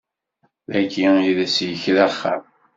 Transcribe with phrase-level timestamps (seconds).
[0.71, 2.43] Dagi i d as-yekra axxam.